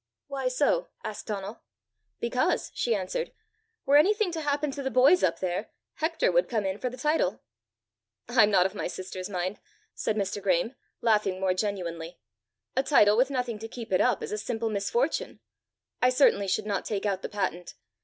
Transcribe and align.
"Why 0.25 0.47
so?" 0.47 0.87
asked 1.03 1.27
Donal. 1.27 1.61
"Because," 2.19 2.71
she 2.73 2.95
answered, 2.95 3.33
"were 3.85 3.97
anything 3.97 4.31
to 4.31 4.41
happen 4.41 4.71
to 4.71 4.81
the 4.81 4.89
boys 4.89 5.21
up 5.21 5.37
there, 5.41 5.69
Hector 5.97 6.31
would 6.31 6.49
come 6.49 6.65
in 6.65 6.79
for 6.79 6.89
the 6.89 6.97
title." 6.97 7.43
"I'm 8.27 8.49
not 8.49 8.65
of 8.65 8.73
my 8.73 8.87
sister's 8.87 9.29
mind!" 9.29 9.59
said 9.93 10.15
Mr. 10.15 10.41
Graeme, 10.41 10.73
laughing 11.01 11.39
more 11.39 11.53
genuinely. 11.53 12.17
"A 12.75 12.81
title 12.81 13.15
with 13.15 13.29
nothing 13.29 13.59
to 13.59 13.67
keep 13.67 13.93
it 13.93 14.01
up 14.01 14.23
is 14.23 14.31
a 14.31 14.39
simple 14.39 14.71
misfortune. 14.71 15.39
I 16.01 16.09
certainly 16.09 16.47
should 16.47 16.65
not 16.65 16.83
take 16.83 17.05
out 17.05 17.21
the 17.21 17.29
patent. 17.29 17.75